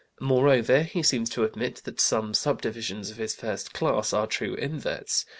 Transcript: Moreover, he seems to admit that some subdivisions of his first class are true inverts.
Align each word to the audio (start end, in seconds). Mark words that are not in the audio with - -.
Moreover, 0.19 0.81
he 0.81 1.03
seems 1.03 1.29
to 1.29 1.43
admit 1.43 1.83
that 1.83 2.01
some 2.01 2.33
subdivisions 2.33 3.11
of 3.11 3.17
his 3.17 3.35
first 3.35 3.71
class 3.71 4.13
are 4.13 4.25
true 4.25 4.55
inverts. 4.55 5.27